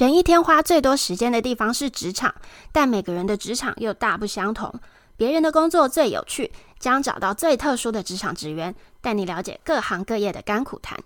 [0.00, 2.34] 人一天花最多时间的地方是职场，
[2.72, 4.72] 但每个人的职场又大不相同。
[5.14, 10.98] 别人的工作最有趣，将找到最特殊的职场职员，带你了解各行各业的甘苦谈。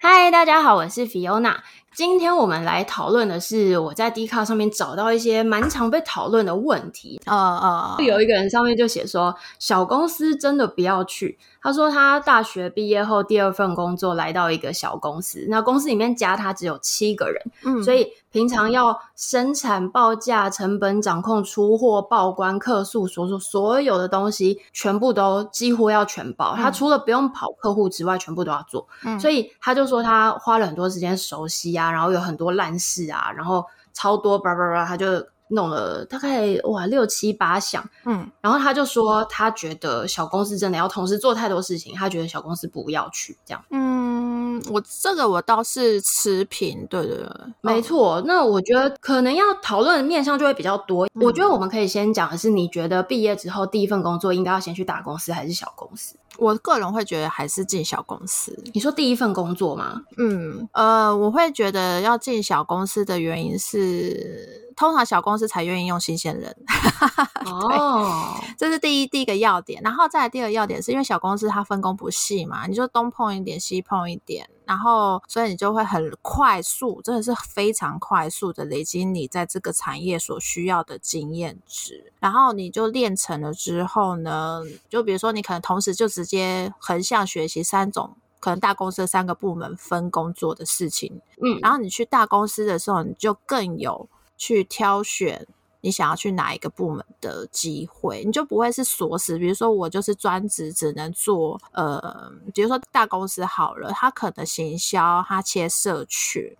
[0.00, 1.56] 嗨，大家好，我是 Fiona。
[1.92, 7.20] 今天我们来讨论的是我在 Dcard 上面找到一些蛮常被讨论的问题。
[7.26, 11.36] 呃呃，有一个人上面就写说，小公司真的不要去。
[11.62, 26.54] 他说他大学毕业后第二份工作来到一个小公司，那公司里面加他只有七个人，嗯，所以平常要生产、报价、成本掌控、出货、报关、客诉，所说所有的东西全部都几乎要全包。
[26.56, 28.88] 他除了不用跑客户之外，全部都要做。
[29.04, 35.06] 嗯，所以他就说他花了很多时间熟悉啊，然后有很多烂事啊，然后超多叭叭叭，他就。
[35.50, 43.64] 弄了大概哇六七八项，嗯，然后他就说他觉得小公司真的要同时做太多事情，他觉得小公司不要去这样。
[43.70, 47.28] 嗯，我这个我倒是持平，对对对，
[47.60, 48.16] 没错。
[48.16, 51.06] 哦，那我觉得可能要讨论的面向就会比较多。
[51.14, 56.14] 嗯，我觉得我们可以先讲的是，你觉得毕业之后第一份工作应该要先去大公司还是小公司？
[56.40, 58.60] 我个人会觉得还是进小公司。
[58.74, 60.02] 你说第一份工作吗？
[60.16, 64.58] 嗯，呃，我会觉得要进小公司的原因是。
[64.76, 66.56] 通常小公司才愿意用新鲜人，
[67.44, 69.82] 哦，这是第一第一个要点。
[69.82, 82.12] 然后再来第二个要点，是因为小公司它分工不细嘛，你就东碰一点，西碰一点，然后所以你就会很快速，真的是非常快速的累积你在这个产业所需要的经验值。
[82.20, 94.08] 然后你就练成了之后呢，就比如说你可能同时就直接横向学习三种可能大公司的三个部门分工做的事情，嗯，然后你去大公司的时候，你就更有。
[94.42, 95.46] 去挑选
[95.80, 99.38] 你想要去哪一个部门的机会，你就不会是锁死。
[99.38, 106.56] 比如说，我就是专职只能做呃，比如说大公司好了，他可能行销，他切社群，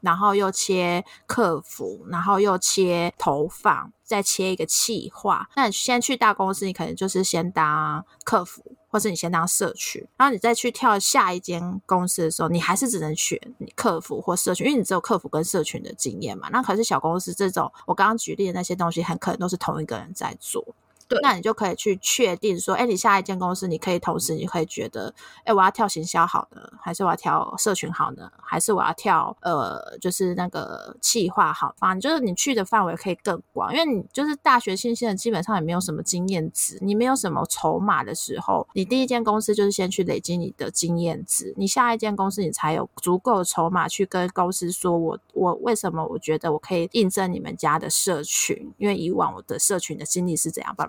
[0.00, 5.48] 然后又切客服，然后又切投放，再切一个企划。
[5.56, 8.62] 那你先去大公司，你可能就是先当客服。
[8.94, 16.48] 或是你先当社区，然后你再去跳下一间公司的时候，你还是只能选你客服或社群，因为你只有客服跟社群的经验嘛。
[16.52, 20.64] 那可是小公司这种，我刚刚举例的那些东西，很可能都是同一个人在做。
[21.08, 31.74] 对，那你就可以去确定说，哎，你下一间公司，你可以同时，你可以觉得，哎，我要跳行销好呢，还是我要跳社群好呢，还是我要跳呃，就是那个企划好？
[31.78, 50.88] 反正就是你去的范围可以更广，因为你就是大学新鲜人，基本上也没有什么经验值，你没有什么筹码的时候，你第一间公司就是先去累积你的经验值，你下一间公司你才有足够的筹码去跟公司说我，我我为什么我觉得我可以印证你们家的社群，因为以往我的社群的经历是怎样吧。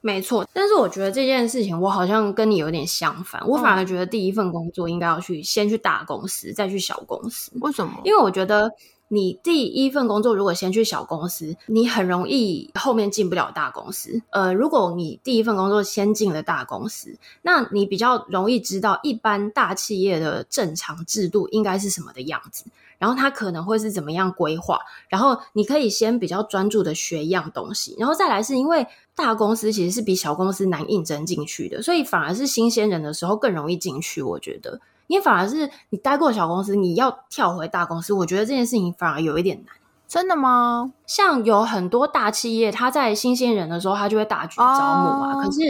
[0.00, 7.50] 没错，但是我觉得这件事情我好像跟你有点相反，我反而觉得第一份工作应该要去先去大公司，再去小公司。
[7.60, 8.00] 为什么？
[8.04, 8.70] 因为我觉得
[9.08, 14.20] 你第一份工作如果先去小公司，你很容易后面进不了大公司。
[14.30, 22.64] 呃，如果你第一份工作先进了大公司，那你比较容易知道一般大企业的正常制度应该是什么的样子。
[22.96, 24.78] 然后它可能会是怎么样规划？
[25.08, 34.22] 然后你可以先比较专注的学一样东西，然后再来是因为大公司其实是比小公司难应征进去的，所以反而是新鲜人的时候更容易进去。
[34.22, 39.74] 我觉得，因为反而是你待过小公司，你要跳回大公司，我觉得这件事情反而有一点难。
[40.06, 40.92] 真的吗？
[41.06, 45.32] 像有很多大企业，他在新鲜人的时候，他就会大举招募啊。
[45.34, 45.44] Oh.
[45.44, 45.60] 可是。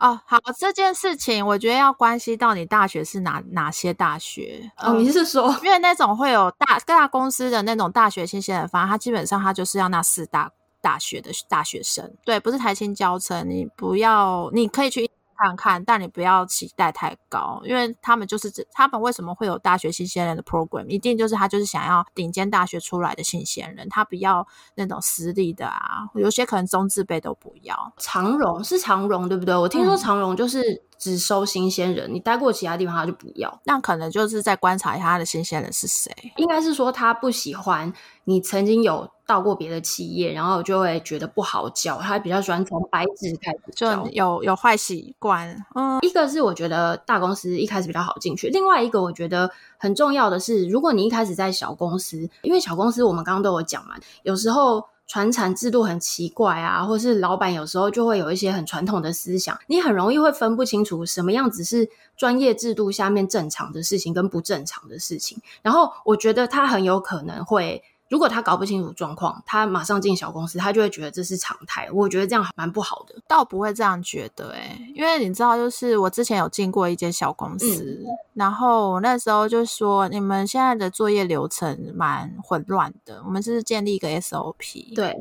[0.00, 4.94] 哦，好，这件事情我觉得要关系到你大学是哪哪些大学哦？
[4.94, 10.50] 嗯、你是说，因为那种会有大各大公司的那种大学新鲜人发，他基本上他就是要那四大
[10.84, 15.10] 大学的大学生，对，不是台青教程，你不要，你可以去。
[15.36, 24.46] 看看，但你不要期待太高，因为他们就是他们为什么会有大学新鲜人的 program，一定就是他就是想要顶尖大学出来的新鲜人，他不要
[24.76, 27.92] 那种私立的啊，有些可能中字辈都不要。
[27.98, 29.56] 长荣是长荣对不对？
[29.56, 33.60] 我听说长荣就是只收新鲜人，嗯、你待过其他地方他就不要。
[33.64, 37.92] 那可能就是在观察一下他的新鲜人是谁，应该是说他不喜欢
[38.22, 39.10] 你曾经有。
[39.26, 41.98] 到过别的企业，然后就会觉得不好教。
[41.98, 45.64] 他比较喜欢从白纸开始教，就有有坏习惯。
[45.74, 53.94] 嗯，一个是我觉得大公司一开始比较好进去，另外一个我觉得很重要的是，如果你一开始在小公司，因为小公司我们刚刚都有讲嘛，
[54.24, 65.38] 有时候传产制度很奇怪啊，或是老板有时候就会有一些很传统的思想，你很容易会分不清楚什么样子是专业制度下面正常的事情跟不正常的事情。
[65.62, 67.82] 然后我觉得他很有可能会。
[68.10, 71.90] 如果他搞不清楚状况，他马上进小公司，他就会觉得这是常态。
[71.90, 73.14] 我觉得这样蛮不好的。
[73.26, 85.16] 倒不会这样觉得、欸，哎，因为你知道，就是我之前有进过一间小公司，嗯、然后那时候就说，你们现在的作业流程蛮混乱的，我们就是建立一个 SOP，对，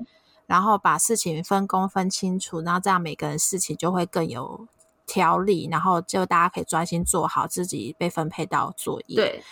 [0.46, 4.68] 然后把事情分工分清楚，然后这样每个人事情就会更有
[5.08, 9.16] 条理，然后就大家可以专心做好自己被分配到作业。
[9.16, 9.44] 对。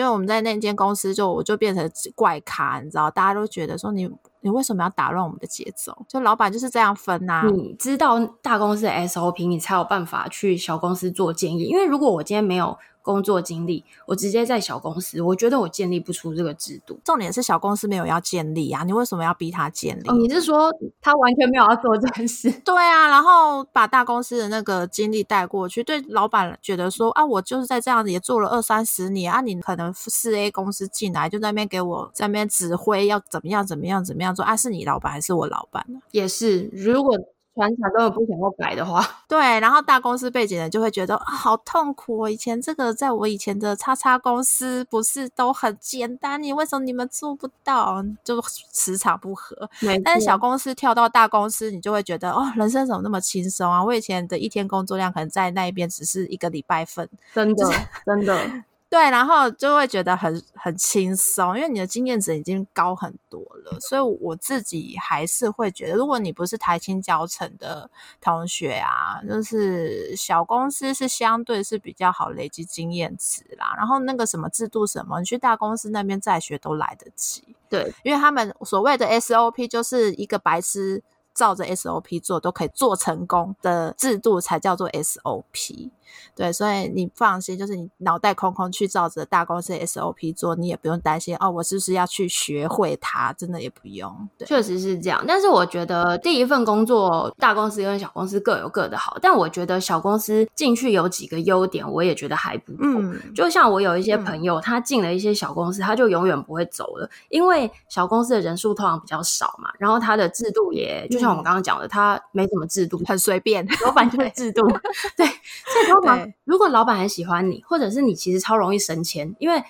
[0.00, 4.10] 就我们在那间公司，就我就变成怪咖，你知道，大家都觉得说你
[4.40, 5.96] 你为什么要打乱我们的节奏？
[6.08, 11.64] 就老板就是这样分呐、你知道大公司的 SOP，你才有办法去小公司做建议。
[11.64, 12.78] 因为如果我今天没有。
[13.02, 16.98] 工作经历，我直接在小公司，我觉得我建立不出这个制度。
[17.04, 20.08] 重点是小公司没有要建立啊，你为什么要逼他建立？
[20.08, 20.70] 哦，你是说
[21.00, 22.50] 他完全没有要做这件事？
[22.64, 35.98] 对啊，然后把大公司的那个经历带过去，对老板觉得说啊，我就是在这样子也做了二三十年啊，你可能四 A 公司进来就在那边给我在那边指挥要怎么样怎么样怎么样做啊，是你老板还是我老板呢？
[36.12, 37.16] 也是，如果。
[37.54, 42.16] 船厂根本不想要改的话，对，然后大公司背景的就会觉得、啊、好痛苦。
[42.16, 46.40] 我以前这个在我以前的叉叉公司不是都很简单？
[46.42, 48.02] 你为什么你们做不到？
[48.22, 49.68] 就磁场不合。
[50.04, 53.84] 但是小公司跳到大公司，你就会觉得哦，人生怎么那么轻松啊？
[53.84, 57.70] 我以前的一天工作量可能在那一边只是一个礼拜份，真的，
[58.06, 58.64] 真的。
[58.90, 67.88] 对，然后就会觉得很很轻松，因为你的经验值已经高很多了，所以我自己还是会觉得，如果你不是台清教程的
[68.20, 73.74] 同学啊，就是小公司是相对是比较好累积经验值啦。
[73.76, 77.44] 然后那个什么制度什么，你去大公司那边再学都来得及。
[77.68, 81.00] 对，因为他们所谓的 SOP 就是一个白痴
[81.32, 85.90] 照着 SOP 做都可以做成功的制度，才叫做 SOP。
[86.34, 93.32] 对，所以你放心，就是你脑袋空空去照着大公司 SOP 做，你也不用担心哦，我是不是要去学会它？
[93.34, 94.28] 真的也不用。
[94.38, 95.24] 对，确实是这样。
[95.26, 99.16] 但是我觉得第一份工作，大公司跟小公司各有各的好。
[99.20, 102.80] 但我觉得小公司进去有几个优点，我也觉得还不错。
[102.82, 114.66] 嗯，就像我有一些朋友，嗯、他进了一些小公司，他就永远不会走了，因为小公司的人数通常比较少嘛，然后他的制度也就像我们刚刚讲的，他没什么制度，很随便，老板就是制度。
[115.16, 116.32] 对，所以通常。
[116.44, 119.62] 如果老板很喜欢你，或者是你其实超容易升迁，因为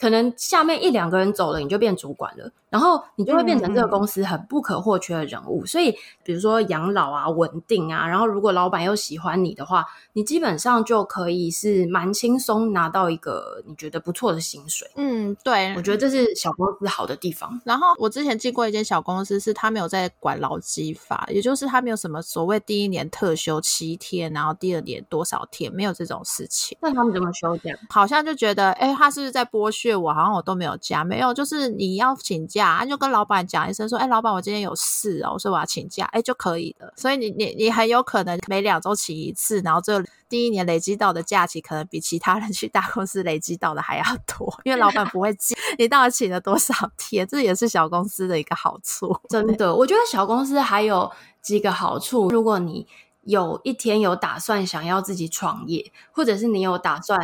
[0.00, 2.52] 可能下面一两个人走了，你就变主管了。
[2.72, 9.84] 然后你就会变成这个公司很不可或缺的人物，嗯、所以比如说养老啊、稳定啊，然后如果老板又喜欢你的话，
[10.14, 14.90] 你基本上就可以是蛮轻松拿到一个你觉得不错的薪水。
[14.96, 17.60] 嗯，对，我觉得这是小公司好的地方。
[17.66, 26.78] 然后我之前进过一间小公司，是他没有在管劳基法，也就是他没有什么所谓第一年特休七天，然后第二年多少天，没有这种事情。
[26.80, 27.70] 那他们怎么休假？
[27.90, 30.10] 好像就觉得，哎，他是不是在剥削我？
[30.14, 32.61] 好像我都没有假，没有，就是你要请假。
[32.66, 36.92] 啊，就跟老板讲一声说，哎，老板，我今天有事哦，所以我要请假，哎，就可以了。
[36.96, 49.16] 所以你你你很有可能每两周请一次，然后这第一年累积到的假期，可能比其他人去大公司累积到的还要多，因为老板不会记 你到底请了多少天，这也是小公司的一个好处。
[49.28, 51.10] 真的，我觉得小公司还有
[51.40, 52.86] 几个好处，如果你
[53.22, 57.18] 有一天有打算想要自己创业，或者是你有打算。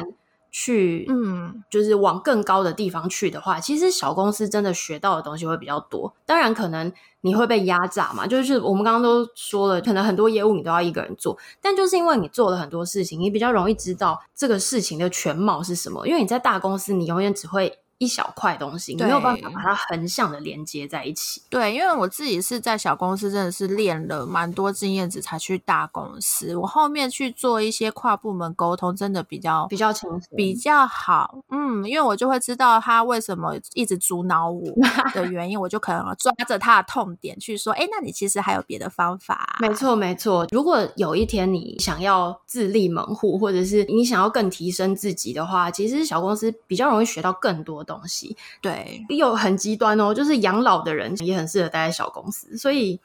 [0.50, 6.14] 去，嗯，就是往更高的地方去的话，其实小公司真的学到的东西会比较多。
[6.26, 16.06] 当然，可能你会被压榨嘛，就是我们刚刚都说了，可能很多业务你都要一个人做，但就是因为你做了很多事情，你比较容易知道这个事情的全貌是什么。
[16.06, 17.78] 因为你在大公司，你永远只会。
[17.98, 21.42] 一小块东西，你没有办法把它横向的连接在一起。
[21.50, 26.54] 对，因为我自己是在小公司，真的是练了蛮多经验值才去大公司。
[26.56, 31.38] 我后面去做一些跨部门沟通，真的比较比较轻松，比较好。
[31.50, 34.62] 嗯，因为我就会知道他为什么一直阻挠我
[35.12, 40.46] 的原因，我就可能抓着他的痛点去说：“哎，那你其实还有别的方法啊。”没错，没错。
[40.52, 48.36] 如果有一天你想要自立门户，或者是你想要更提升自己的话，其实小公司比较容易学到更多东西。
[48.60, 53.00] 对，有很极端哦，就是养老的人也很适合待在小公司，所以。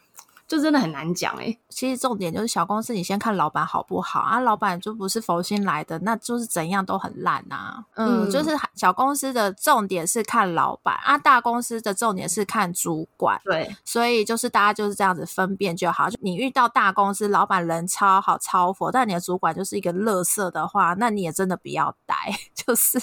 [0.53, 4.39] 就真的很难讲哎、欸，其实重点就是小公司，你先看老板好不好啊？
[4.39, 7.83] 老板就不是佛心来的，那就是怎样都很烂啊。
[7.95, 13.41] 嗯，就是小公司的重点是看老板啊，大公司的重点是看主管。
[13.43, 16.07] 对，所以就是大家就是这样子分辨就好。
[16.07, 22.15] 就你遇到大公司老板人超好超佛，但你的主管就是一个乐色的话，那你也真的不要待，
[22.53, 22.99] 就是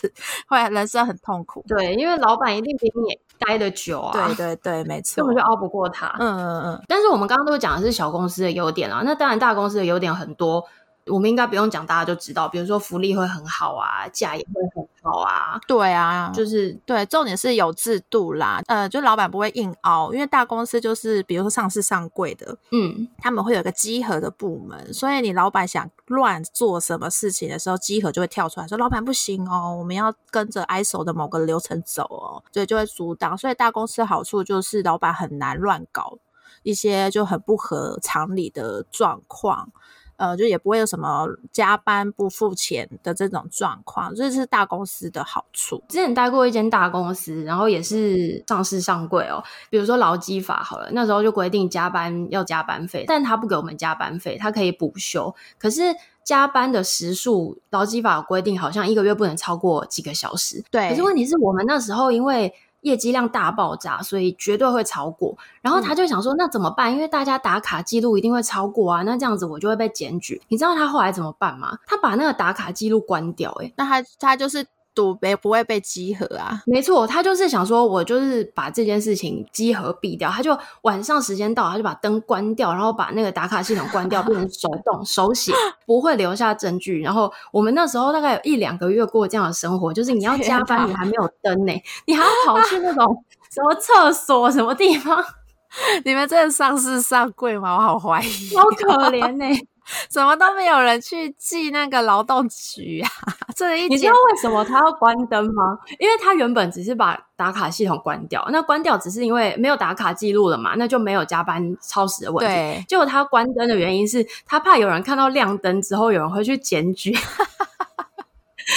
[0.47, 1.65] 会人生很痛苦。
[1.67, 4.27] 对，因为老板一定比你待的久啊。
[4.29, 6.15] 对对对，没错，根本就熬不过他。
[6.19, 6.83] 嗯嗯嗯。
[6.87, 10.65] 但是我们刚刚都讲的是小公司的优点啊，那当然大公司的优点很多。
[11.11, 15.61] 我们应该不用讲，大家就知道，比如说福利会很好啊，假也会很好啊。
[15.67, 18.63] 对啊，就是对，重点是有制度啦。
[18.67, 33.37] 呃，就老板不会硬凹，因为大公司就是比如说上市上柜的，嗯，他们会有个稽核的部门，所以你老板想乱做什么事情的时候，稽核就会跳出来说：“老板不行哦，我们要跟着 ISO 的某个流程走哦。”所以就会阻挡。
[33.37, 36.19] 所以大公司的好处就是老板很难乱搞。
[36.63, 39.73] 一些就很不合常理的状况，
[40.21, 45.83] 呃，就也不会有什么加班不付钱的这种状况，这是大公司的好处。
[45.89, 49.43] 之前待过一间大公司，然后也是上市上柜哦。
[49.71, 55.35] 比如说劳基法好了，那时候就规定加班要加班费，但他不给我们加班费，他可以补休。
[55.59, 55.81] 可是
[56.23, 60.63] 加班的时数，劳基法规定，好像一个月不能超过几个小时。
[60.71, 60.91] 对。
[60.91, 62.53] 可是问题是我们那时候因为。
[62.83, 65.37] 业绩量大爆炸，所以绝对会超过。
[65.63, 66.93] 然后他就想说，那怎么办？
[66.93, 70.41] 因为大家打卡记录一定会超过啊，那这样子我就会被检举。
[70.49, 71.79] 你知道他后来怎么办吗？
[71.87, 73.51] 他把那个打卡记录关掉。
[73.61, 74.67] 诶，那他他就是。
[74.95, 76.63] 堵没不会被集合啊？
[76.67, 80.31] 没错，他就是想说，我就是把这件事情集合毙掉。
[80.31, 85.53] 他就晚上时间到，他就把灯关掉，然后把那个打卡系统关掉，变成手动手写，
[85.87, 87.01] 不会留下证据。
[87.01, 95.25] 然后我们那时候大概有一两个月过这样的生活，就是你要加班，你还没有灯呢、欸，你还要跑去那种什么厕所什么地方？
[96.05, 97.77] 你们真的上市上柜吗？
[97.77, 99.67] 我好怀疑，好可怜呢、欸。
[100.09, 103.11] 怎么都没有人去记那个劳动局啊？
[103.55, 105.79] 这一你知道为什么他要关灯吗？
[105.99, 112.53] 因为他原本只是把打卡系统关掉，那关掉只是因为没有打卡记录了嘛，那就没有加班超时的问题。
[112.53, 117.17] 对，结果他关灯的原因是他怕有人看到亮灯之后有人会去检举。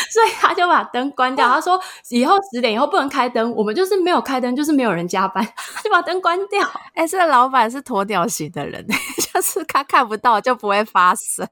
[0.10, 1.48] 所以他就把灯关掉。
[1.48, 1.79] 他说
[2.10, 5.48] ：“以后十点以后不能开灯，我们就是没有开灯，就是没有人加班，
[5.93, 8.85] 把灯关掉。”哎，这个老板是鸵鸟型的人，
[9.33, 11.47] 就是他看不到就不会发生，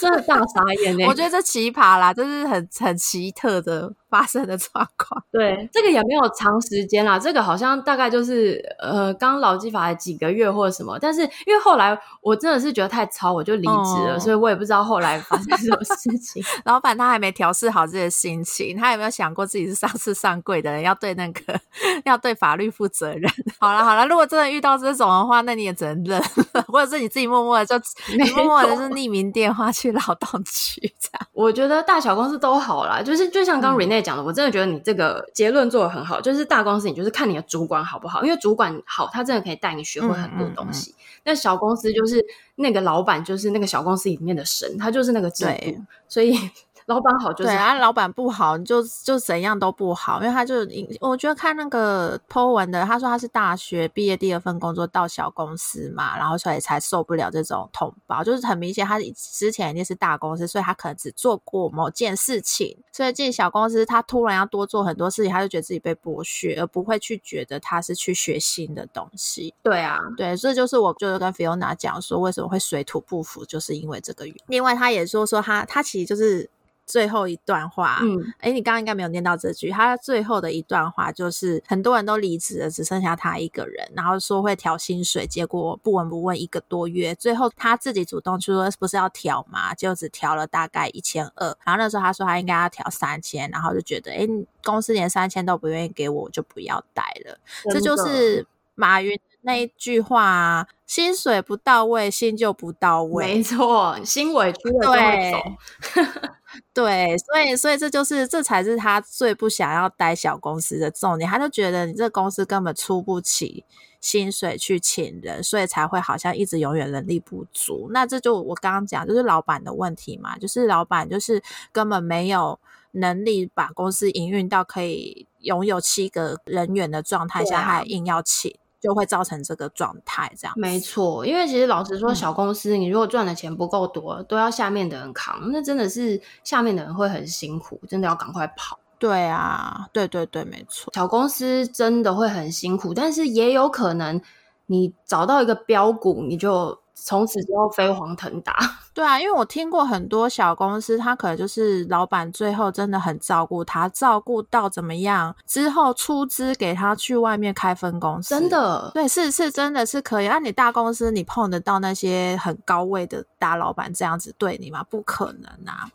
[0.00, 1.04] 真的大傻眼呢。
[1.08, 3.92] 我觉得这奇葩啦，这是很很奇特的。
[4.10, 16.42] 发生的状况，对，这个也没有长时间啦，这个好像大概就是呃，刚劳基法几个月或者什么，但是因为后来我真的是觉得太操，我就离职了，哦，所以我也不知道后来发生什么事情。
[16.66, 21.60] 老板他还没调试好自己的心情，他有没有想过自己是上次上柜的人，要对那个
[22.04, 23.30] 要对法律负责任？
[23.60, 26.22] 好了好了，如果真的遇到这种的话，那你也只能认，
[26.68, 27.74] 或者是你自己默默的就
[28.16, 31.26] 你默默的是匿名电话去劳动局这样。
[31.32, 36.20] 我觉得大小公司都好啦，就是就像刚 Rene 讲的，我真的觉得你这个结论做的很好。
[36.20, 40.94] 就是大公司，你就是看你的主管好不好，因为主管好，他真的可以带你学会很多东西。
[41.24, 42.24] 那、嗯嗯嗯、小公司就是
[42.56, 46.38] 那个老板，就是那个小公司里面的神，他就是那个制度，所以。
[46.86, 50.66] 老板好就是对啊，老板不好你就就怎样都不好，因为他就
[51.00, 69.54] 我觉得看那个 po 文的，他说他是大学毕业第二份工作到小公司嘛，然后所以才受不了这种通报，就是很明显他之前一定是大公司，所以他可能只做过某件事情，所以进小公司他突然要多做很多事情，他就觉得自己被剥削，而不会去觉得他是去学新的东西。
[69.62, 74.42] 对啊，对，这就是我就是跟 Fiona 讲说为什么会水土不服，就是因为这个原因。
[74.48, 76.48] 另外他也说说他他其实就是。
[76.90, 79.70] 最后一段话，嗯，哎、欸、你刚刚应该没有念到这句。
[79.70, 89.72] 他最后的一段话就是，很多人都离职了，只剩下他一个人，然后说会调薪水，结果不闻不问一个多月，最后他自己主动去说，不是要调吗？
[89.74, 91.46] 就只调了大概一千二。
[91.64, 94.28] 然后那时候他说他应该要调三千，然后就觉得，哎、欸、
[94.64, 97.38] 公司连三千都不愿意给我，我就不要待了。
[97.70, 98.44] 这就是
[98.74, 103.36] 马云那一句话：薪水不到位，心就不到位。
[103.36, 106.02] 没错，心委屈了就会走。
[106.72, 113.64] 对，所以所以这就是这才是他最不想要待小公司的重点，他就觉得你这公司根本出不起
[114.00, 117.88] 薪水去请人，所以才会好像一直永远人力不足。
[117.92, 122.58] 那这就我刚刚讲，就是老板的问题嘛，就是老板就是根本没有
[122.92, 128.56] 能力把公司营运到可以拥有七个人员的状态下，他还硬要请。
[128.80, 131.26] 就会造成这个状态，这样没错。
[131.26, 138.78] 因为其实老实说，小公司你如果赚的钱不够多，嗯，都要下面的人扛，那真的是下面的人会很辛苦，真的要赶快跑。
[138.98, 140.92] 对啊，对对对，没错。
[140.94, 144.20] 小公司真的会很辛苦，但是也有可能
[144.66, 146.78] 你找到一个标股，你就。
[147.02, 148.54] 从此之后飞黄腾达，
[148.92, 160.28] 对啊，因为我听过很多小公司，他可能就是老板最后真的很照顾他，照顾到怎么样之后出资给他去外面开分公司，真的，对，是是真的是可以。
[160.28, 164.84] 那、啊、你大公司你碰得到那些很高位的大老板这样子对你吗？
[164.90, 165.88] 不可能啊，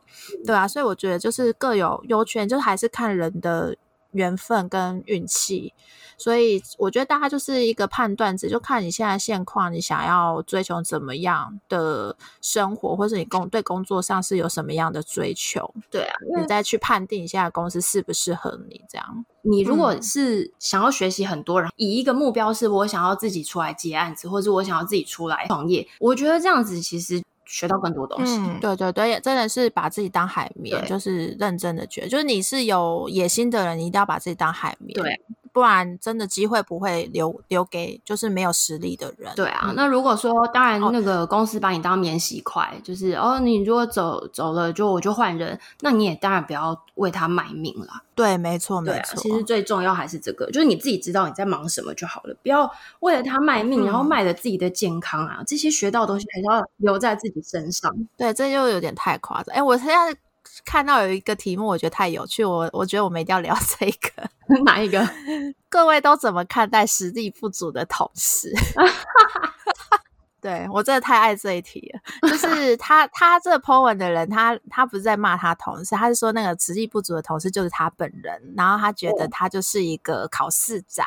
[0.46, 3.76] 对啊，所以我觉得就是各有优缺，就是还是看人的。
[4.16, 5.74] 缘分跟运气。
[6.18, 15.74] 所以我觉得大家就是一个判断值，就看你现在现况，你想要追求怎么样的生活，或是你工对工作上是有什么样的追求？
[15.92, 18.82] 对啊，你再去判定一下公司适不适合你。
[18.90, 28.38] 这样，你如果是想要学习很多，然后以一个目标是我想要自己出来接案子，或者我想要自己出来创业，我觉得这样子其实学到更多东西。
[28.38, 34.94] 嗯，对对对，真的是把自己当海绵，就是认真的觉得，就是你是有野心的人，你一定要把自己当海绵。
[34.94, 35.22] 对。
[35.56, 39.32] 不然真的机会不会留留给就是没有实力的人。
[39.38, 47.88] 对啊，那如果说当然那个公司把你当免洗块，哦、就是哦，你如果走走了就我就换人，那你也当然不要为他卖命了。
[48.14, 49.16] 对，没错，没错、啊。
[49.16, 52.70] 其实最重要还是这个，就是你自己知道你在忙什么就好了，不要
[53.00, 57.90] 为了他卖命，嗯、然后卖了自己的健康啊，这些学到的东西还是要留在自己身上。
[58.18, 59.56] 对，这就有点太夸张。
[59.56, 60.14] 哎，我现在。
[60.64, 64.30] 看到有一个题目，我觉得太有趣，我我觉得我们一定要聊这个。
[64.64, 65.06] 哪一个？
[65.70, 68.54] 各位都怎么看待实力不足的同事？
[70.40, 72.30] 对，我真的太爱这一题了。
[72.30, 81.04] 就是他他这个 po 文的人，他他不是在骂他同事，他是说那个实力不足的同事就是他本人，然后他觉得他就是一个考试仔，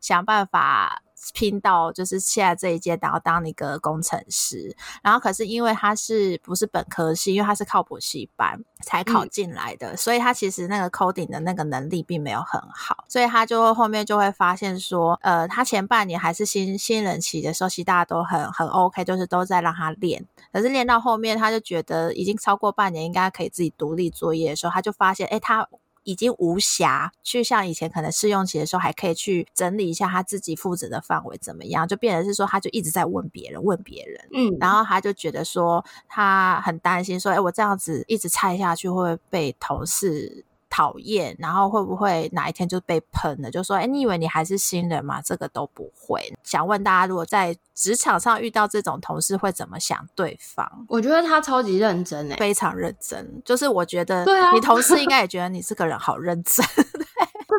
[0.00, 1.02] 想办法。
[1.34, 25.68] 拼到就是现在这一届，然后当一个工程师，然后可是因为他是不是本科系，因为他是靠补习班才考进来的，嗯、所以他其实那个 coding 的那个能力并没有很好，所以他就后面就会发现说，呃，他前半年还是新新人期的时候，其实大家都很很 OK，就是都在让他练，可是练到后面，他就觉得已经超过半年，应该可以自己独立作业的时候，他就发现，哎，他。
[26.08, 43.50] 已经无暇去像以前可能试用期的时候还可以去整理一下他自己负责的范围怎么样，就变成是说他就一直在问别人问别人，嗯，然后他就觉得说他很担心说，哎，我这样子一直拆下去会不会被同事讨厌，然后会不会哪一天就被喷了？
[43.50, 45.20] 就说，哎，你以为你还是新人吗？
[45.22, 46.32] 这个都不会。
[46.42, 50.68] 想问大家，如果在职场上遇到这种同事，会怎么想对方？
[50.88, 53.42] 我觉得他超级认真，哎，非常认真。
[53.44, 56.64] 就是我觉得，你同事应该也觉得你这个人好认真。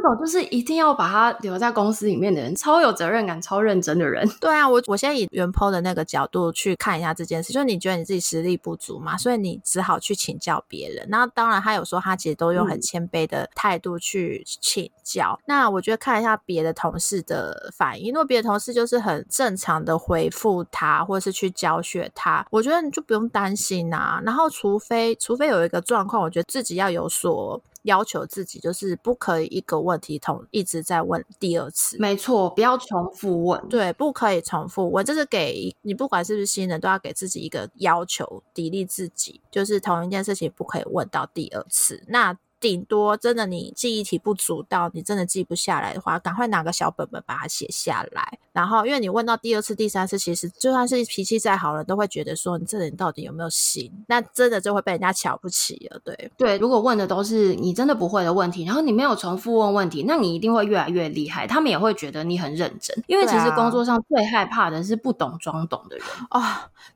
[0.01, 4.25] 这种就是一定要把他留在公司里面的人，超有责任感、超认真的人。
[4.39, 11.05] 对啊，我我现在以原 po 的那个角度去看一下这件事，就是你觉得你自己实力不足嘛，所以你只好去请教别人。
[11.09, 15.37] 那当然，他有说他其实都用很谦卑的态度去请教。
[15.41, 24.21] 嗯、那我觉得看一下别的同事的反应，如果别的同事就是很正常的回复他，或者是去教学他，我觉得你就不用担心啊。
[24.23, 27.61] 然后，除非除非有一个状况，我觉得自己要有所。
[27.83, 42.03] 要求自己就是不可以一个问题同一直在问第二次，没错，不要重复问，对，不可以重复问，这是给你不管是不是新人都要给自己一个要求，砥砺自己，就是同一件事情不可以问到第二次。
[42.07, 48.37] 那顶多真的你记忆体不足到你真的记不下来的话，赶快拿个小本本把它写下来。
[48.51, 53.89] 然后，因为你问到第二次、第三次，其实就算是脾气再好了，都会觉得说你这人到底有没有心？
[54.07, 56.01] 那真的就会被人家瞧不起了。
[56.03, 61.47] 对对，如果问的都是你真的不会的问题，然后你没有重复问问题，那你一定会越来越厉害。
[61.47, 66.43] 他们也会觉得你很认真，因为其实工作上最害怕的是不懂装懂的人哦，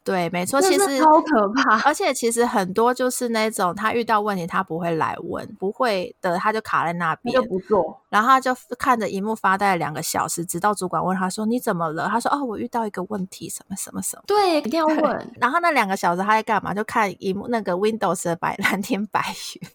[0.03, 1.79] 对，没错，其实超可怕。
[1.81, 5.47] 而且其实很多就是那种他遇到问题他不会来问。
[5.53, 15.33] 不会的，他就卡在那边，就不做，然后他就看着荧幕发呆了两个小时，直到主管问他说：“你怎么了？”他说：“哦，我遇到一个问题，什么什么什么。”对，一定要问。
[15.39, 16.73] 然后那两个小时他在干嘛？
[16.73, 19.69] 就看荧幕那个 Windows 的白蓝天白云。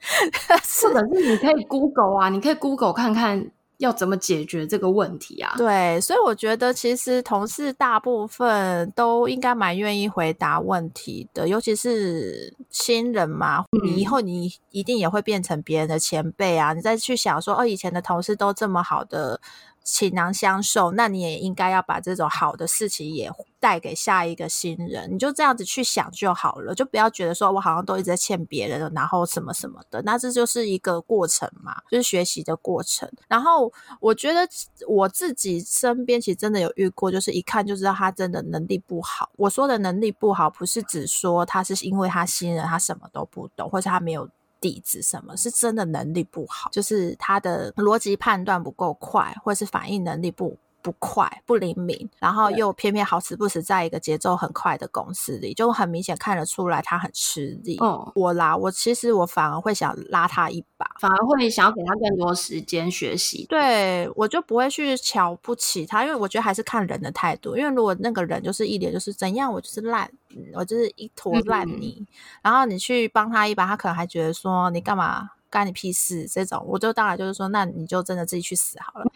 [0.62, 3.50] 是的，是你可以 Google 啊，你可以 Google 看看。
[3.78, 5.54] 要怎么解决这个问题啊？
[5.56, 19.40] 对，所以我觉得其实同事大部分都应该蛮愿意回答问题的，尤其是新人嘛，你以后你一定也会变成别人的前辈啊，你再去想说，哦，以前的同事都这么好的。
[19.90, 25.08] 情囊相授，那你也应该要把这种好的事情也带给下一个新人。
[25.12, 30.02] 你就这样子去想就好了，就不要觉得说我好像都一直在欠别人的，然后什么什么的。
[30.02, 33.10] 那这就是一个过程嘛，就是学习的过程。
[33.28, 34.46] 然后我觉得
[34.86, 39.30] 我自己身边其实真的有遇过，就是一看就知道他真的能力不好。
[39.36, 44.28] 我说的能力不好，不是指说他是因为他新人，他什么都不懂，或者他没有。
[44.60, 50.56] 底子什么是真的能力不好，就是他的逻辑判断不够快，或是反应能力不
[50.88, 57.76] 不快、不灵敏，然后又偏偏好死不死在一个节奏很快的公司里，就很明显看得出来他很吃力。
[57.82, 63.44] 嗯，我啦，我其实我反而会想拉他一把，反而会想要给他更多时间学习。
[63.50, 67.54] 对，我就不会去瞧不起他，因为我觉得还是看人的态度。
[67.54, 70.10] 因为如果那个人就是一脸就是怎样，我就是烂，
[70.54, 72.06] 我就是一坨烂泥，嗯、
[72.44, 75.28] 然后你去帮他一把，他可能还觉得说你干嘛？
[75.50, 79.06] 干你屁事这种，我就当然就是说，那你就真的自己去死好了，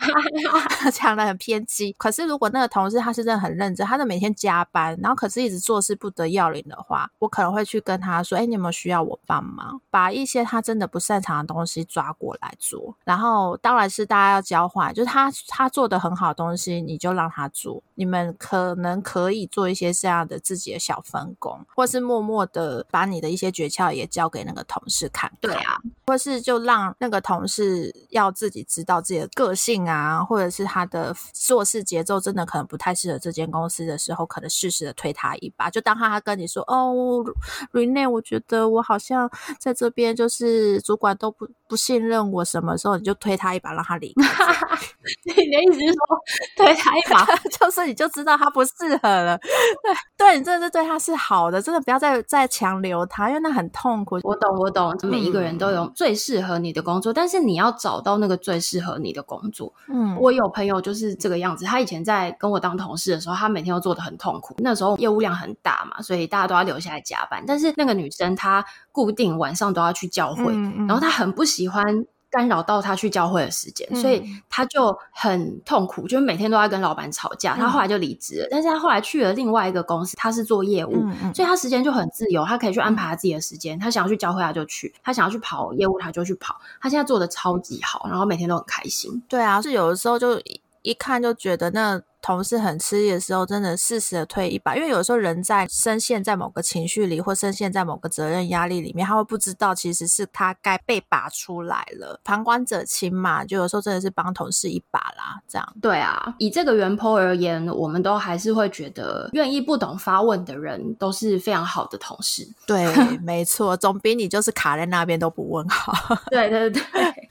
[0.92, 1.92] 讲的很偏激。
[1.99, 12.97] 可是如果那个同事他是真的很认真，他是每天加班，然后可是一直做事不得要领的话，我可能会去跟他说，哎，你有没有需要我帮忙，把一些他真的不擅长的东西抓过来做。
[13.05, 17.83] 然后当然是大家要交换，就是他他做的很好的东西，你就让他做。
[17.95, 25.38] 你们可能可以做一些这样的自己的小分工，或是默默的把你的一些诀窍也交给那个同事看看。
[25.40, 35.68] 对啊，或是就让那个同事要自己知道自己的个性啊，或者是他的做事节奏真的可能不太适合这间公司的时候，可能适时的推他一把。
[35.68, 37.24] 就当他跟你说：“哦
[37.72, 44.28] ，Rene，我觉得我好像在这边就是主管都不不信任我，什么时候你就推他一把，让他离开。
[45.24, 45.96] ”你的意思是说
[46.54, 47.24] 推他一把，
[47.58, 49.38] 就是你就知道他不适合了。
[49.38, 54.20] 对，对你真的是对他是好的，真的不要再再强留他，因为那很痛苦。
[54.22, 59.72] 我懂，我懂，每一个人都有最适合你的工作，嗯、但是你要找到那个最适合你的工作。
[59.88, 64.54] 嗯，我有朋友就是这个样子，他以前在跟我当同事的时候，他每天都做的很痛苦。
[64.58, 67.42] 那时候业务量很大嘛，所以大家都要留下来加班。
[67.46, 72.05] 但是那个女生她固定晚上都要去教会，嗯嗯、然后她很不喜欢。
[72.33, 77.55] 干扰到他去教会的时间，嗯、所以他就很痛苦，就每天都在跟老板吵架。
[77.55, 80.94] 他后来就离职了，嗯、但是他后来去了另外一个公司，他是做业务，
[81.35, 83.79] 所以他时间就很自由，他可以去安排他自己的时间。
[83.79, 86.59] 他想要去教会他就去，他想要去跑业务他就去跑。
[86.81, 89.22] 他现在做的超级好，然后每天都很开心。
[89.29, 90.40] 对啊，是有的时候就
[90.81, 92.01] 一看就觉得那。
[92.22, 102.20] 同事很吃力的时候，真的适时的退一把，因为有时候人在深陷在某个情绪里，或深陷在某个责任压力里面，他会不知道其实是他该被拔出来了。
[102.24, 105.42] 旁观者清嘛，就有时候真的是帮同事一把啦。
[105.48, 112.48] 这样对啊，以这个原 PO 而言，我们都还是会觉得，愿意不懂发问的人都是非常好的同事。
[112.66, 112.87] 对，
[113.22, 115.92] 没错，总比你就是卡在那边都不问好。
[116.30, 116.82] 对 对对，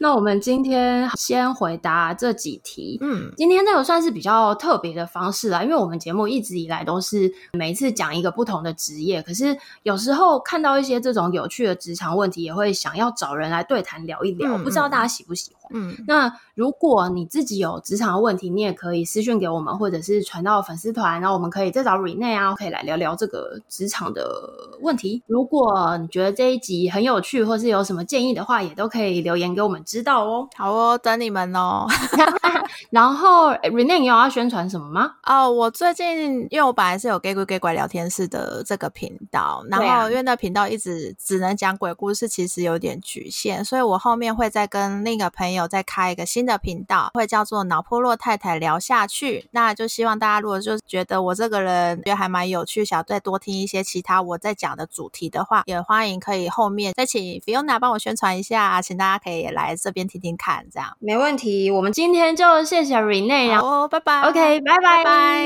[0.01, 2.97] 那我们今天先回答这几题。
[3.01, 4.91] 嗯，今天这个算是比较特别。
[4.91, 14.57] 的方式啦，因为我们节目一直以来都是每一次讲一个不同的职业，可是有时候看到一些这种有趣的职场问题，也会想要找人来对谈聊一聊。
[14.57, 15.60] 嗯、不知道大家喜不喜欢？
[15.73, 24.23] 嗯，那如果你自己有职场的问题，你也可以私讯给我们，或者是传到粉丝团，然后我们可以再找 Rene 啊，可以来聊聊这个职场的
[24.81, 25.23] 问题。
[25.27, 30.47] 如果你觉得这一集很有趣，或是有什么建议的话，也都可以留言给我们知道哦。
[30.55, 31.85] 好哦，等你们哦。
[32.89, 35.13] 然后 Rene，你有要宣传什么吗？
[35.23, 49.47] 哦，我最近因为我本来是有 Gay 鬼 Gay 怪聊天室的这个频道，然后因为那频道一直只能讲鬼故事，其实有点局限，所以我后面会再跟另一个朋友再开一个新的频道，会叫做脑波弱太太聊下去。
[49.51, 61.71] 那就希望大家如果就觉得我这个人觉得还蛮有趣，想要再多听一些其他我在讲的主题的话，也欢迎可以后面再请 Fiona 帮我宣传一下，请大家可以来这边听听看，这样没问题。
[61.71, 64.81] 我们今天就谢谢 Rene，然后拜拜，OK，拜拜。
[64.83, 65.43] 拜拜！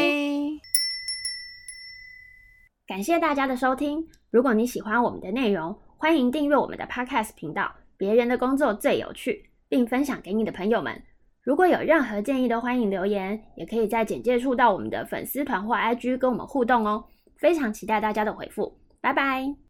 [2.88, 4.08] 感谢大家的收听。
[4.30, 7.72] 如果你喜欢我们的内容，欢迎订阅我们的 Podcast 频道。
[7.98, 11.04] 别人的工作最有趣，并分享给你的朋友们。
[11.44, 17.04] 如果有任何建议，都欢迎留言，也可以在简介处到我们的粉丝团或 IG 跟我们互动哦。
[17.36, 18.80] 非常期待大家的回复。
[19.02, 19.65] 拜拜。